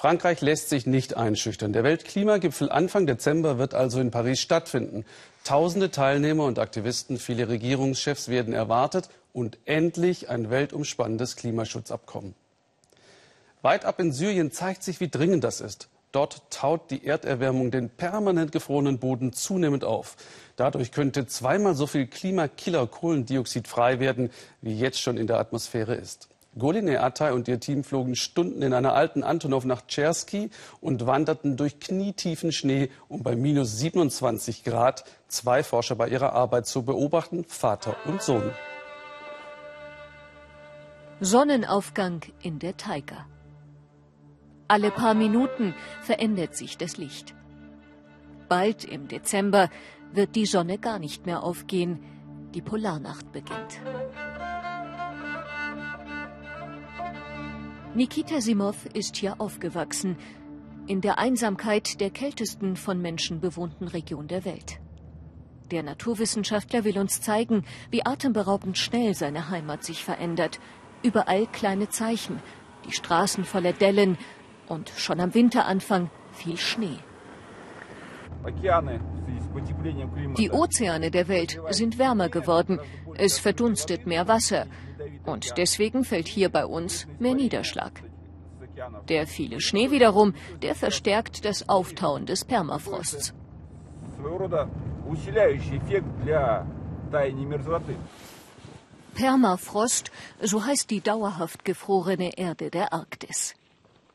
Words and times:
Frankreich 0.00 0.40
lässt 0.40 0.70
sich 0.70 0.86
nicht 0.86 1.18
einschüchtern. 1.18 1.74
Der 1.74 1.84
Weltklimagipfel 1.84 2.72
Anfang 2.72 3.06
Dezember 3.06 3.58
wird 3.58 3.74
also 3.74 4.00
in 4.00 4.10
Paris 4.10 4.40
stattfinden. 4.40 5.04
Tausende 5.44 5.90
Teilnehmer 5.90 6.46
und 6.46 6.58
Aktivisten, 6.58 7.18
viele 7.18 7.50
Regierungschefs 7.50 8.28
werden 8.28 8.54
erwartet 8.54 9.10
und 9.34 9.58
endlich 9.66 10.30
ein 10.30 10.48
weltumspannendes 10.48 11.36
Klimaschutzabkommen. 11.36 12.34
Weit 13.60 13.84
ab 13.84 14.00
in 14.00 14.10
Syrien 14.10 14.52
zeigt 14.52 14.84
sich, 14.84 15.00
wie 15.00 15.10
dringend 15.10 15.44
das 15.44 15.60
ist. 15.60 15.90
Dort 16.12 16.44
taut 16.48 16.90
die 16.90 17.04
Erderwärmung 17.04 17.70
den 17.70 17.90
permanent 17.90 18.52
gefrorenen 18.52 19.00
Boden 19.00 19.34
zunehmend 19.34 19.84
auf. 19.84 20.16
Dadurch 20.56 20.92
könnte 20.92 21.26
zweimal 21.26 21.74
so 21.74 21.86
viel 21.86 22.06
Klimakiller 22.06 22.86
Kohlendioxid 22.86 23.68
frei 23.68 24.00
werden, 24.00 24.30
wie 24.62 24.78
jetzt 24.78 24.98
schon 24.98 25.18
in 25.18 25.26
der 25.26 25.38
Atmosphäre 25.38 25.94
ist. 25.94 26.30
Goline 26.58 27.00
Atay 27.00 27.32
und 27.32 27.46
ihr 27.46 27.60
Team 27.60 27.84
flogen 27.84 28.16
Stunden 28.16 28.62
in 28.62 28.74
einer 28.74 28.92
alten 28.92 29.22
Antonov 29.22 29.64
nach 29.64 29.86
Tscherski 29.86 30.50
und 30.80 31.06
wanderten 31.06 31.56
durch 31.56 31.78
knietiefen 31.78 32.50
Schnee, 32.50 32.90
um 33.08 33.22
bei 33.22 33.36
minus 33.36 33.78
27 33.78 34.64
Grad 34.64 35.04
zwei 35.28 35.62
Forscher 35.62 35.94
bei 35.94 36.08
ihrer 36.08 36.32
Arbeit 36.32 36.66
zu 36.66 36.82
beobachten, 36.82 37.44
Vater 37.44 37.94
und 38.04 38.20
Sohn. 38.20 38.50
Sonnenaufgang 41.20 42.22
in 42.42 42.58
der 42.58 42.76
Taiga. 42.76 43.26
Alle 44.66 44.90
paar 44.90 45.14
Minuten 45.14 45.74
verändert 46.02 46.56
sich 46.56 46.78
das 46.78 46.96
Licht. 46.96 47.34
Bald 48.48 48.84
im 48.84 49.06
Dezember 49.06 49.68
wird 50.12 50.34
die 50.34 50.46
Sonne 50.46 50.78
gar 50.78 50.98
nicht 50.98 51.26
mehr 51.26 51.44
aufgehen. 51.44 52.02
Die 52.54 52.62
Polarnacht 52.62 53.30
beginnt. 53.30 53.80
Nikita 57.92 58.40
Simov 58.40 58.86
ist 58.94 59.16
hier 59.16 59.40
aufgewachsen, 59.40 60.16
in 60.86 61.00
der 61.00 61.18
Einsamkeit 61.18 62.00
der 62.00 62.10
kältesten 62.10 62.76
von 62.76 63.02
Menschen 63.02 63.40
bewohnten 63.40 63.88
Region 63.88 64.28
der 64.28 64.44
Welt. 64.44 64.78
Der 65.72 65.82
Naturwissenschaftler 65.82 66.84
will 66.84 66.98
uns 66.98 67.20
zeigen, 67.20 67.64
wie 67.90 68.06
atemberaubend 68.06 68.78
schnell 68.78 69.14
seine 69.14 69.50
Heimat 69.50 69.82
sich 69.82 70.04
verändert. 70.04 70.60
Überall 71.02 71.48
kleine 71.48 71.88
Zeichen, 71.88 72.40
die 72.86 72.92
Straßen 72.92 73.44
voller 73.44 73.72
Dellen, 73.72 74.18
und 74.68 74.92
schon 74.96 75.18
am 75.18 75.34
Winteranfang 75.34 76.10
viel 76.32 76.58
Schnee. 76.58 76.98
Die 80.38 80.50
Ozeane 80.50 81.10
der 81.10 81.26
Welt 81.26 81.60
sind 81.70 81.98
wärmer 81.98 82.28
geworden. 82.28 82.78
Es 83.14 83.40
verdunstet 83.40 84.06
mehr 84.06 84.28
Wasser. 84.28 84.66
Und 85.24 85.56
deswegen 85.56 86.04
fällt 86.04 86.28
hier 86.28 86.48
bei 86.48 86.66
uns 86.66 87.06
mehr 87.18 87.34
Niederschlag. 87.34 88.02
Der 89.08 89.26
viele 89.26 89.60
Schnee 89.60 89.90
wiederum, 89.90 90.34
der 90.62 90.74
verstärkt 90.74 91.44
das 91.44 91.68
Auftauen 91.68 92.26
des 92.26 92.44
Permafrosts. 92.44 93.34
Permafrost, 99.14 100.10
so 100.40 100.64
heißt 100.64 100.90
die 100.90 101.00
dauerhaft 101.00 101.64
gefrorene 101.64 102.38
Erde 102.38 102.70
der 102.70 102.92
Arktis. 102.92 103.54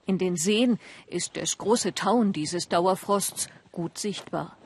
In 0.06 0.18
den 0.18 0.36
Seen 0.36 0.80
ist 1.08 1.36
das 1.36 1.58
große 1.58 1.94
Tauen 1.94 2.32
dieses 2.32 2.70
Dauerfrosts 2.70 3.50
gut 3.72 3.98
sichtbar. 3.98 4.58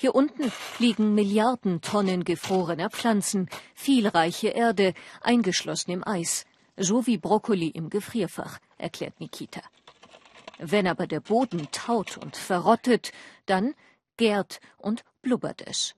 Hier 0.00 0.14
unten 0.14 0.52
liegen 0.78 1.16
Milliarden 1.16 1.80
Tonnen 1.80 2.22
gefrorener 2.22 2.88
Pflanzen, 2.88 3.48
viel 3.74 4.06
reiche 4.06 4.46
Erde, 4.46 4.94
eingeschlossen 5.22 5.90
im 5.90 6.06
Eis, 6.06 6.46
so 6.76 7.08
wie 7.08 7.18
Brokkoli 7.18 7.66
im 7.66 7.90
Gefrierfach, 7.90 8.60
erklärt 8.76 9.18
Nikita. 9.18 9.60
Wenn 10.58 10.86
aber 10.86 11.08
der 11.08 11.18
Boden 11.18 11.66
taut 11.72 12.16
und 12.16 12.36
verrottet, 12.36 13.10
dann 13.46 13.74
gärt 14.16 14.60
und 14.76 15.04
blubbert 15.20 15.66
es. 15.66 15.96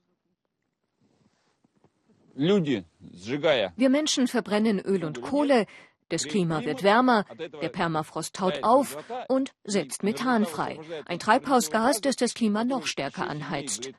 Wir 2.34 3.90
Menschen 3.90 4.28
verbrennen 4.28 4.78
Öl 4.80 5.04
und 5.04 5.20
Kohle, 5.20 5.66
das 6.10 6.24
Klima 6.24 6.64
wird 6.64 6.82
wärmer, 6.82 7.24
der 7.62 7.68
Permafrost 7.68 8.34
taut 8.36 8.62
auf 8.62 8.98
und 9.28 9.52
setzt 9.64 10.02
Methan 10.02 10.44
frei. 10.44 10.78
Ein 11.06 11.18
Treibhausgas, 11.18 12.00
das 12.00 12.16
das 12.16 12.34
Klima 12.34 12.64
noch 12.64 12.86
stärker 12.86 13.28
anheizt. 13.28 13.90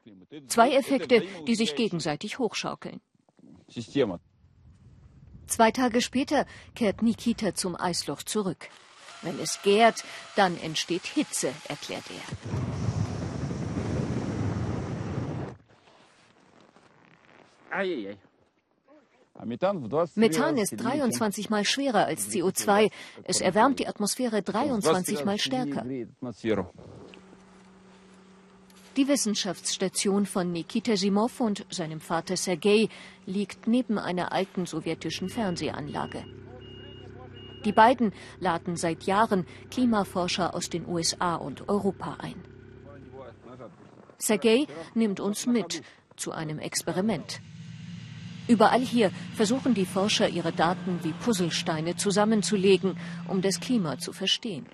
Zwei 0.48 0.72
Effekte, 0.72 1.24
die 1.48 1.56
sich 1.56 1.76
gegenseitig 1.76 2.38
hochschaukeln. 2.38 3.02
Zwei 5.48 5.72
Tage 5.72 6.02
später 6.02 6.46
kehrt 6.76 7.02
Nikita 7.02 7.56
zum 7.56 7.80
Eisloch 7.80 8.24
zurück. 8.24 8.70
Wenn 9.22 9.40
es 9.40 9.62
gärt, 9.62 10.04
dann 10.36 10.58
entsteht 10.60 11.06
Hitze, 11.06 11.54
erklärt 11.68 12.06
er. 12.10 12.26
Ei, 17.72 17.84
ei, 17.84 18.10
ei. 18.10 18.31
Methan 19.44 20.58
ist 20.58 20.76
23 20.78 21.50
mal 21.50 21.66
schwerer 21.66 22.06
als 22.06 22.30
CO2. 22.30 22.92
Es 23.24 23.42
erwärmt 23.42 23.80
die 23.80 23.88
Atmosphäre 23.88 24.42
23 24.42 25.26
mal 25.26 25.40
stärker. 25.40 25.86
Die 28.98 29.08
Wissenschaftsstation 29.08 30.26
von 30.26 30.52
Nikita 30.52 30.98
Simov 30.98 31.40
und 31.40 31.66
seinem 31.70 32.02
Vater 32.02 32.36
Sergei 32.36 32.90
liegt 33.26 33.66
neben 33.68 33.98
einer 33.98 34.34
alten 34.34 34.66
sowjetischen 34.66 35.30
Fernsehanlage. 35.30 36.26
Die 37.64 37.72
beiden 37.72 38.12
laden 38.40 38.76
seit 38.76 39.04
Jahren 39.04 39.46
Klimaforscher 39.70 40.54
aus 40.54 40.70
den 40.70 40.88
USA 40.88 41.36
und 41.36 41.70
Europa 41.70 42.18
ein. 42.20 42.36
Sergei 44.18 44.68
nimmt 44.94 45.20
uns 45.20 45.46
mit 45.46 45.84
zu 46.18 46.32
einem 46.32 46.60
Experiment. 46.60 47.42
Überall 48.52 48.82
hier 48.82 49.12
versuchen 49.34 49.74
die 49.74 49.86
Forscher, 49.86 50.28
ihre 50.28 50.52
Daten 50.52 51.00
wie 51.04 51.14
Puzzlesteine 51.14 51.96
zusammenzulegen, 51.96 52.98
um 53.30 53.42
das 53.42 53.62
Klima 53.62 53.98
zu 53.98 54.12
verstehen. 54.12 54.66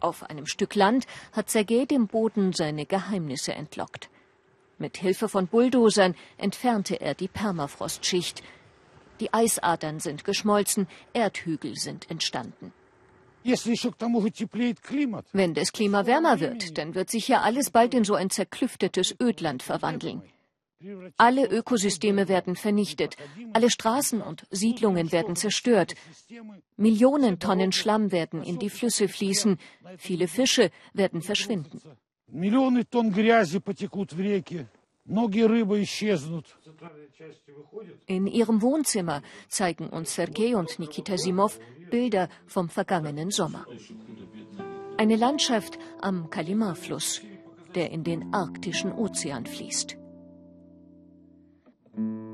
Auf 0.00 0.22
einem 0.30 0.46
Stück 0.46 0.76
Land 0.76 1.06
hat 1.32 1.50
Sergei 1.50 1.84
dem 1.84 2.06
Boden 2.06 2.52
seine 2.52 2.86
Geheimnisse 2.86 3.54
entlockt. 3.54 4.08
Mit 4.78 4.98
Hilfe 4.98 5.28
von 5.28 5.48
Bulldozern 5.48 6.14
entfernte 6.38 7.00
er 7.00 7.14
die 7.14 7.26
Permafrostschicht. 7.26 8.44
Die 9.18 9.34
Eisadern 9.34 9.98
sind 9.98 10.22
geschmolzen, 10.22 10.86
Erdhügel 11.14 11.74
sind 11.74 12.08
entstanden. 12.08 12.72
Wenn 13.42 15.54
das 15.54 15.72
Klima 15.72 16.06
wärmer 16.06 16.38
wird, 16.38 16.78
dann 16.78 16.94
wird 16.94 17.10
sich 17.10 17.24
hier 17.24 17.42
alles 17.42 17.70
bald 17.70 17.94
in 17.94 18.04
so 18.04 18.14
ein 18.14 18.30
zerklüftetes 18.30 19.16
Ödland 19.20 19.64
verwandeln. 19.64 20.22
Alle 21.16 21.46
Ökosysteme 21.46 22.28
werden 22.28 22.56
vernichtet, 22.56 23.16
alle 23.52 23.70
Straßen 23.70 24.20
und 24.20 24.46
Siedlungen 24.50 25.12
werden 25.12 25.36
zerstört, 25.36 25.94
Millionen 26.76 27.38
Tonnen 27.38 27.72
Schlamm 27.72 28.10
werden 28.10 28.42
in 28.42 28.58
die 28.58 28.70
Flüsse 28.70 29.08
fließen, 29.08 29.58
viele 29.98 30.28
Fische 30.28 30.70
werden 30.92 31.22
verschwinden. 31.22 31.80
In 38.06 38.26
ihrem 38.26 38.62
Wohnzimmer 38.62 39.22
zeigen 39.48 39.88
uns 39.88 40.14
Sergei 40.14 40.56
und 40.56 40.78
Nikita 40.78 41.18
Simov 41.18 41.58
Bilder 41.90 42.28
vom 42.46 42.68
vergangenen 42.68 43.30
Sommer. 43.30 43.66
Eine 44.96 45.16
Landschaft 45.16 45.78
am 46.00 46.30
Kalima-Fluss, 46.30 47.20
der 47.74 47.90
in 47.90 48.04
den 48.04 48.32
arktischen 48.32 48.92
Ozean 48.92 49.46
fließt. 49.46 50.01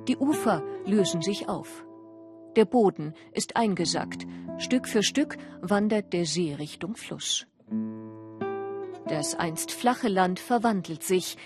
Die 0.09 0.17
Ufer 0.17 0.63
lösen 0.87 1.21
sich 1.21 1.51
auf. 1.51 1.85
Der 2.57 2.65
Boden 2.65 3.13
ist 3.33 3.57
eingesackt. 3.57 4.27
Stück 4.57 4.89
für 4.89 5.03
Stück 5.03 5.37
wandert 5.61 6.15
der 6.15 6.25
See 6.25 6.55
Richtung 6.55 6.97
Fluss. 6.97 7.47
Das 9.07 9.35
einst 9.35 9.71
flache 9.71 10.09
Land 10.09 10.41
verwandelt 10.41 11.03
sich. 11.03 11.37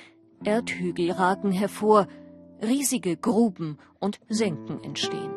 Erdhügel 0.44 1.10
ragen 1.10 1.50
hervor. 1.50 2.06
Riesige 2.62 3.16
Gruben 3.16 3.78
und 3.98 4.20
Senken 4.28 4.82
entstehen. 4.84 5.32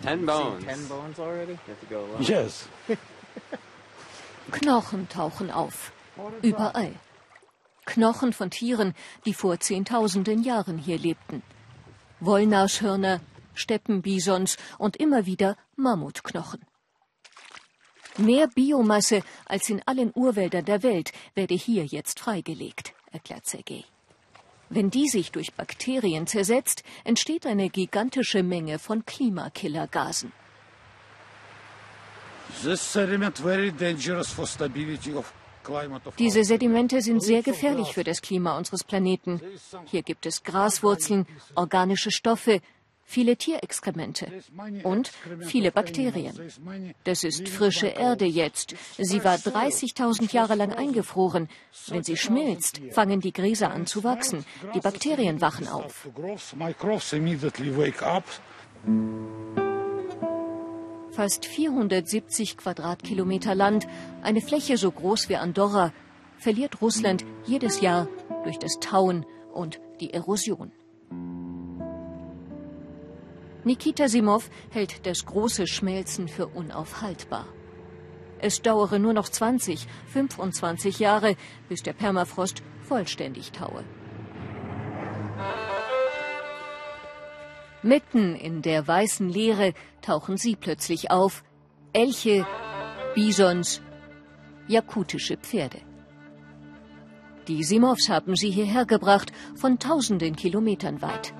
Ten 0.00 0.24
bones. 0.24 0.64
Ten 0.64 0.88
bones 0.88 1.20
already? 1.20 1.58
Yes. 2.20 2.66
Knochen 4.50 5.06
tauchen 5.10 5.50
auf. 5.50 5.92
Überall. 6.42 6.94
Knochen 7.84 8.32
von 8.32 8.50
Tieren, 8.50 8.94
die 9.26 9.34
vor 9.34 9.60
Zehntausenden 9.60 10.42
Jahren 10.42 10.78
hier 10.78 10.98
lebten. 10.98 11.42
Wollnashörner, 12.20 13.20
Steppenbisons 13.54 14.56
und 14.78 14.96
immer 14.96 15.26
wieder 15.26 15.56
Mammutknochen. 15.76 16.64
Mehr 18.16 18.46
Biomasse 18.46 19.22
als 19.44 19.68
in 19.68 19.82
allen 19.86 20.12
Urwäldern 20.14 20.64
der 20.64 20.82
Welt 20.82 21.12
werde 21.34 21.54
hier 21.54 21.84
jetzt 21.84 22.20
freigelegt, 22.20 22.94
erklärt 23.12 23.46
Sergei. 23.46 23.84
Wenn 24.70 24.90
die 24.90 25.08
sich 25.08 25.30
durch 25.32 25.52
Bakterien 25.52 26.26
zersetzt, 26.26 26.84
entsteht 27.04 27.44
eine 27.46 27.68
gigantische 27.70 28.42
Menge 28.42 28.78
von 28.78 29.04
Klimakillergasen. 29.04 30.32
Diese 36.18 36.44
Sedimente 36.44 37.00
sind 37.00 37.22
sehr 37.22 37.42
gefährlich 37.42 37.92
für 37.94 38.04
das 38.04 38.22
Klima 38.22 38.56
unseres 38.56 38.84
Planeten. 38.84 39.40
Hier 39.86 40.02
gibt 40.02 40.26
es 40.26 40.42
Graswurzeln, 40.42 41.26
organische 41.54 42.10
Stoffe, 42.10 42.60
viele 43.04 43.36
Tierexkremente 43.36 44.26
und 44.82 45.12
viele 45.40 45.70
Bakterien. 45.70 46.34
Das 47.04 47.24
ist 47.24 47.48
frische 47.48 47.88
Erde 47.88 48.24
jetzt. 48.24 48.74
Sie 48.98 49.22
war 49.24 49.36
30.000 49.36 50.32
Jahre 50.32 50.54
lang 50.54 50.72
eingefroren. 50.72 51.48
Wenn 51.88 52.02
sie 52.02 52.16
schmilzt, 52.16 52.80
fangen 52.90 53.20
die 53.20 53.32
Gräser 53.32 53.70
an 53.70 53.86
zu 53.86 54.04
wachsen. 54.04 54.44
Die 54.74 54.80
Bakterien 54.80 55.40
wachen 55.40 55.68
auf. 55.68 56.08
Fast 61.14 61.46
470 61.46 62.56
Quadratkilometer 62.56 63.54
Land, 63.54 63.86
eine 64.22 64.40
Fläche 64.40 64.76
so 64.76 64.90
groß 64.90 65.28
wie 65.28 65.36
Andorra, 65.36 65.92
verliert 66.38 66.82
Russland 66.82 67.24
jedes 67.46 67.80
Jahr 67.80 68.08
durch 68.42 68.58
das 68.58 68.80
Tauen 68.80 69.24
und 69.52 69.80
die 70.00 70.12
Erosion. 70.12 70.72
Nikita 73.62 74.08
Simov 74.08 74.50
hält 74.70 75.06
das 75.06 75.24
große 75.24 75.68
Schmelzen 75.68 76.26
für 76.26 76.48
unaufhaltbar. 76.48 77.46
Es 78.40 78.60
dauere 78.60 78.98
nur 78.98 79.12
noch 79.12 79.28
20, 79.28 79.86
25 80.12 80.98
Jahre, 80.98 81.36
bis 81.68 81.84
der 81.84 81.92
Permafrost 81.92 82.64
vollständig 82.82 83.52
taue. 83.52 83.84
Mitten 87.84 88.34
in 88.34 88.62
der 88.62 88.88
weißen 88.88 89.28
Leere 89.28 89.74
tauchen 90.00 90.38
sie 90.38 90.56
plötzlich 90.56 91.10
auf. 91.10 91.44
Elche, 91.92 92.46
Bisons, 93.14 93.82
jakutische 94.66 95.36
Pferde. 95.36 95.82
Die 97.46 97.62
Simovs 97.62 98.08
haben 98.08 98.36
sie 98.36 98.50
hierher 98.50 98.86
gebracht, 98.86 99.32
von 99.54 99.78
tausenden 99.78 100.34
Kilometern 100.34 101.02
weit. 101.02 101.34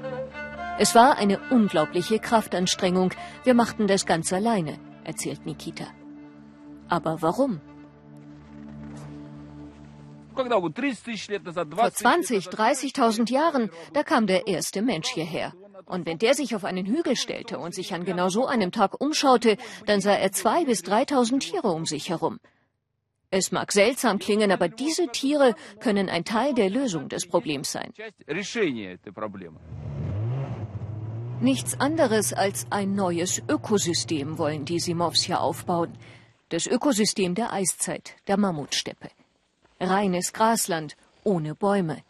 Es 0.78 0.94
war 0.94 1.16
eine 1.16 1.40
unglaubliche 1.48 2.18
Kraftanstrengung. 2.18 3.14
Wir 3.44 3.54
machten 3.54 3.86
das 3.86 4.04
ganz 4.04 4.30
alleine, 4.30 4.78
erzählt 5.02 5.46
Nikita. 5.46 5.86
Aber 6.90 7.22
warum? 7.22 7.62
Vor 10.34 11.90
20, 11.90 12.48
30.000 12.48 13.32
Jahren, 13.32 13.70
da 13.94 14.02
kam 14.02 14.26
der 14.26 14.46
erste 14.46 14.82
Mensch 14.82 15.08
hierher. 15.08 15.54
Und 15.86 16.06
wenn 16.06 16.18
der 16.18 16.34
sich 16.34 16.54
auf 16.54 16.64
einen 16.64 16.86
Hügel 16.86 17.16
stellte 17.16 17.58
und 17.58 17.74
sich 17.74 17.92
an 17.94 18.04
genau 18.04 18.28
so 18.28 18.46
einem 18.46 18.72
Tag 18.72 19.00
umschaute, 19.00 19.56
dann 19.86 20.00
sah 20.00 20.14
er 20.14 20.32
zwei 20.32 20.64
bis 20.64 20.82
3.000 20.82 21.40
Tiere 21.40 21.68
um 21.68 21.84
sich 21.86 22.08
herum. 22.08 22.40
Es 23.30 23.50
mag 23.50 23.72
seltsam 23.72 24.18
klingen, 24.18 24.52
aber 24.52 24.68
diese 24.68 25.08
Tiere 25.08 25.54
können 25.80 26.08
ein 26.08 26.24
Teil 26.24 26.54
der 26.54 26.70
Lösung 26.70 27.08
des 27.08 27.26
Problems 27.26 27.72
sein. 27.72 27.92
Nichts 31.40 31.80
anderes 31.80 32.32
als 32.32 32.66
ein 32.70 32.94
neues 32.94 33.42
Ökosystem 33.48 34.38
wollen 34.38 34.64
die 34.64 34.78
Simovs 34.78 35.22
hier 35.22 35.40
aufbauen. 35.40 35.98
Das 36.48 36.66
Ökosystem 36.66 37.34
der 37.34 37.52
Eiszeit, 37.52 38.14
der 38.28 38.36
Mammutsteppe. 38.36 39.10
Reines 39.80 40.32
Grasland, 40.32 40.96
ohne 41.24 41.54
Bäume. 41.56 42.02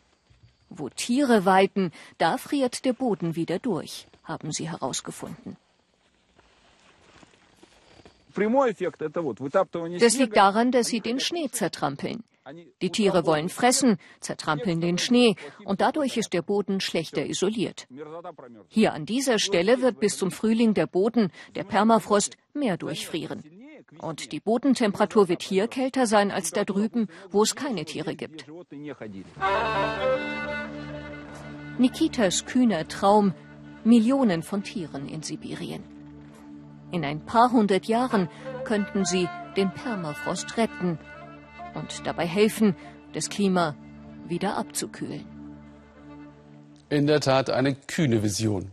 Wo 0.69 0.89
Tiere 0.89 1.45
weiden, 1.45 1.93
da 2.19 2.37
friert 2.37 2.85
der 2.85 2.93
Boden 2.93 3.37
wieder 3.37 3.59
durch, 3.59 4.07
haben 4.25 4.53
sie 4.53 4.69
herausgefunden. 4.71 5.57
Das 9.99 10.17
liegt 10.19 10.37
daran, 10.37 10.73
dass 10.73 10.89
sie 10.89 11.01
den 11.01 11.21
Schnee 11.21 11.49
zertrampeln. 11.51 12.25
Die 12.83 12.91
Tiere 12.91 13.25
wollen 13.25 13.49
fressen, 13.49 13.97
zertrampeln 14.21 14.81
den 14.81 14.99
Schnee 14.99 15.37
und 15.65 15.81
dadurch 15.81 16.19
ist 16.19 16.35
der 16.35 16.43
Boden 16.43 16.81
schlechter 16.81 17.25
isoliert. 17.25 17.87
Hier 18.69 18.93
an 18.93 19.07
dieser 19.07 19.39
Stelle 19.39 19.81
wird 19.81 19.99
bis 19.99 20.19
zum 20.19 20.31
Frühling 20.31 20.75
der 20.75 20.87
Boden, 20.87 21.33
der 21.55 21.65
Permafrost, 21.65 22.37
mehr 22.53 22.77
durchfrieren. 22.77 23.43
Und 23.99 24.33
die 24.33 24.41
Bodentemperatur 24.41 25.29
wird 25.29 25.43
hier 25.43 25.69
kälter 25.69 26.07
sein 26.07 26.31
als 26.31 26.51
da 26.51 26.65
drüben, 26.65 27.09
wo 27.31 27.43
es 27.43 27.55
keine 27.55 27.85
Tiere 27.85 28.15
gibt. 28.15 28.47
Nikitas 31.79 32.47
kühner 32.47 32.87
Traum, 32.89 33.35
Millionen 33.85 34.43
von 34.43 34.63
Tieren 34.63 35.09
in 35.09 35.23
Sibirien. 35.23 35.83
In 36.91 37.05
ein 37.05 37.25
paar 37.25 37.51
hundert 37.51 37.87
Jahren 37.87 38.29
könnten 38.65 39.05
sie 39.05 39.29
den 39.57 39.73
Permafrost 39.73 40.57
retten 40.57 40.99
und 41.75 42.07
dabei 42.07 42.27
helfen, 42.27 42.77
das 43.13 43.31
Klima 43.31 43.75
wieder 44.27 44.57
abzukühlen. 44.57 45.27
In 46.89 47.07
der 47.07 47.21
Tat 47.21 47.51
eine 47.51 47.75
kühne 47.75 48.23
Vision. 48.23 48.71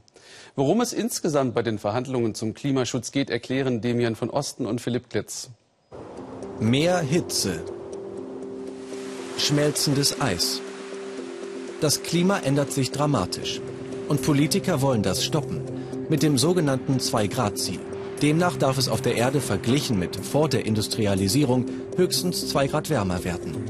Worum 0.55 0.81
es 0.81 0.93
insgesamt 0.93 1.53
bei 1.53 1.61
den 1.61 1.79
Verhandlungen 1.79 2.35
zum 2.35 2.53
Klimaschutz 2.53 3.11
geht, 3.11 3.29
erklären 3.29 3.81
Demian 3.81 4.15
von 4.15 4.29
Osten 4.29 4.65
und 4.65 4.81
Philipp 4.81 5.09
Klitz. 5.09 5.49
Mehr 6.59 6.99
Hitze. 6.99 7.61
Schmelzendes 9.37 10.21
Eis. 10.21 10.61
Das 11.79 12.03
Klima 12.03 12.39
ändert 12.39 12.71
sich 12.71 12.91
dramatisch. 12.91 13.61
Und 14.07 14.21
Politiker 14.21 14.81
wollen 14.81 15.03
das 15.03 15.23
stoppen. 15.23 15.61
Mit 16.09 16.21
dem 16.21 16.37
sogenannten 16.37 16.99
Zwei-Grad-Ziel. 16.99 17.79
Demnach 18.21 18.55
darf 18.57 18.77
es 18.77 18.87
auf 18.87 19.01
der 19.01 19.15
Erde 19.15 19.41
verglichen 19.41 19.97
mit 19.97 20.15
vor 20.15 20.47
der 20.47 20.65
Industrialisierung 20.65 21.65
höchstens 21.97 22.47
zwei 22.49 22.67
Grad 22.67 22.91
wärmer 22.91 23.23
werden. 23.23 23.65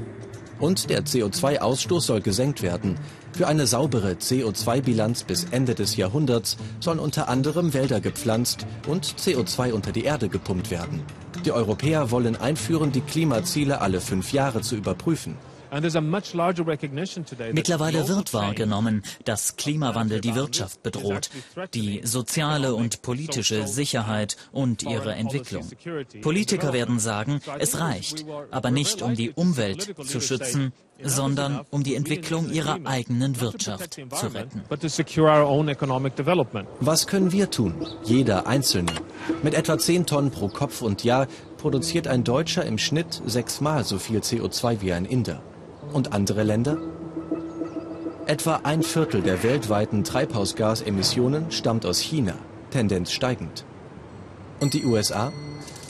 Und 0.59 0.89
der 0.89 1.05
CO2-Ausstoß 1.05 2.01
soll 2.01 2.21
gesenkt 2.21 2.61
werden. 2.61 2.97
Für 3.33 3.47
eine 3.47 3.65
saubere 3.65 4.11
CO2-Bilanz 4.13 5.23
bis 5.23 5.45
Ende 5.45 5.73
des 5.73 5.95
Jahrhunderts 5.95 6.57
sollen 6.79 6.99
unter 6.99 7.29
anderem 7.29 7.73
Wälder 7.73 8.01
gepflanzt 8.01 8.65
und 8.87 9.05
CO2 9.05 9.71
unter 9.71 9.91
die 9.91 10.03
Erde 10.03 10.29
gepumpt 10.29 10.69
werden. 10.69 11.01
Die 11.45 11.51
Europäer 11.51 12.11
wollen 12.11 12.35
einführen, 12.35 12.91
die 12.91 13.01
Klimaziele 13.01 13.81
alle 13.81 14.01
fünf 14.01 14.33
Jahre 14.33 14.61
zu 14.61 14.75
überprüfen. 14.75 15.37
Mittlerweile 17.53 18.07
wird 18.09 18.33
wahrgenommen, 18.33 19.03
dass 19.23 19.55
Klimawandel 19.55 20.19
die 20.19 20.35
Wirtschaft 20.35 20.83
bedroht, 20.83 21.29
die 21.73 22.01
soziale 22.03 22.75
und 22.75 23.01
politische 23.01 23.65
Sicherheit 23.67 24.35
und 24.51 24.83
ihre 24.83 25.13
Entwicklung. 25.13 25.65
Politiker 26.21 26.73
werden 26.73 26.99
sagen, 26.99 27.39
es 27.59 27.79
reicht, 27.79 28.25
aber 28.51 28.69
nicht 28.69 29.01
um 29.01 29.15
die 29.15 29.31
Umwelt 29.31 29.95
zu 30.05 30.19
schützen, 30.19 30.73
sondern 31.03 31.61
um 31.69 31.83
die 31.83 31.95
Entwicklung 31.95 32.51
ihrer 32.51 32.79
eigenen 32.85 33.39
Wirtschaft 33.39 33.93
zu 33.93 34.27
retten. 34.27 34.63
Was 36.79 37.07
können 37.07 37.31
wir 37.31 37.49
tun? 37.49 37.73
Jeder 38.03 38.47
Einzelne. 38.47 38.91
Mit 39.43 39.53
etwa 39.53 39.77
10 39.77 40.05
Tonnen 40.05 40.31
pro 40.31 40.47
Kopf 40.47 40.81
und 40.81 41.03
Jahr 41.03 41.27
produziert 41.57 42.07
ein 42.07 42.23
Deutscher 42.23 42.65
im 42.65 42.77
Schnitt 42.77 43.21
sechsmal 43.25 43.83
so 43.83 43.99
viel 43.99 44.19
CO2 44.19 44.81
wie 44.81 44.93
ein 44.93 45.05
Inder. 45.05 45.41
Und 45.93 46.13
andere 46.13 46.43
Länder? 46.43 46.77
Etwa 48.27 48.61
ein 48.63 48.83
Viertel 48.83 49.21
der 49.21 49.43
weltweiten 49.43 50.03
Treibhausgasemissionen 50.03 51.51
stammt 51.51 51.85
aus 51.85 51.99
China, 51.99 52.33
Tendenz 52.69 53.11
steigend. 53.11 53.65
Und 54.59 54.73
die 54.73 54.85
USA? 54.85 55.31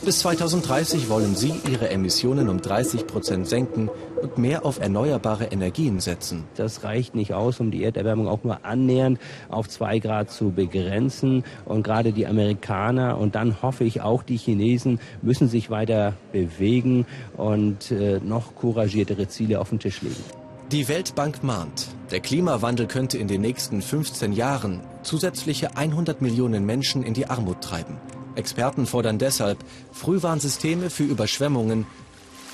Bis 0.03 0.17
2030 0.22 1.10
wollen 1.10 1.36
sie 1.36 1.53
ihre 1.72 1.89
Emissionen 1.89 2.50
um 2.50 2.60
30 2.60 3.05
Prozent 3.05 3.48
senken 3.48 3.88
und 4.20 4.39
mehr 4.39 4.65
auf 4.65 4.79
erneuerbare 4.79 5.46
Energien 5.46 6.00
setzen. 6.00 6.46
Das 6.55 6.84
reicht 6.84 7.13
nicht 7.13 7.36
aus, 7.36 7.60
um 7.60 7.70
die 7.70 7.84
Erderwärmung 7.84 8.27
auch 8.27 8.43
nur 8.43 8.65
annähernd 8.65 9.20
auf 9.50 9.70
zwei 9.70 10.00
Grad 10.00 10.31
zu 10.31 10.50
begrenzen. 10.50 11.43
Und 11.65 11.84
gerade 11.84 12.13
die 12.13 12.25
Amerikaner 12.25 13.20
und 13.20 13.36
dann 13.36 13.62
hoffe 13.62 13.84
ich 13.84 14.01
auch 14.01 14.24
die 14.24 14.38
Chinesen 14.38 15.00
müssen 15.22 15.48
sich 15.48 15.70
weiter 15.70 16.13
bewegen 16.31 17.05
und 17.38 17.91
äh, 17.91 18.20
noch 18.24 18.55
couragiertere 18.55 19.27
Ziele 19.27 19.60
auf 19.60 19.70
den 19.70 19.77
Tisch 19.77 20.01
legen. 20.01 20.24
Die 20.72 20.88
Weltbank 20.88 21.43
mahnt, 21.43 21.89
der 22.10 22.22
Klimawandel 22.22 22.88
könnte 22.88 23.20
in 23.20 23.27
den 23.27 23.41
nächsten 23.41 23.84
15 23.84 24.34
Jahren 24.34 24.81
zusätzliche 25.03 25.77
100 25.77 26.22
Millionen 26.22 26.65
Menschen 26.65 27.03
in 27.03 27.13
die 27.13 27.27
Armut 27.27 27.62
treiben. 27.62 27.98
Experten 28.35 28.85
fordern 28.85 29.19
deshalb 29.19 29.59
Frühwarnsysteme 29.91 30.89
für 30.89 31.03
Überschwemmungen 31.03 31.85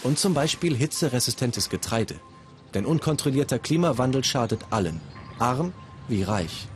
und 0.04 0.20
zum 0.20 0.34
Beispiel 0.34 0.76
hitzeresistentes 0.76 1.70
Getreide. 1.70 2.16
Denn 2.74 2.86
unkontrollierter 2.86 3.60
Klimawandel 3.60 4.24
schadet 4.24 4.66
allen, 4.70 5.00
arm 5.40 5.74
wie 6.08 6.24
reich. 6.24 6.68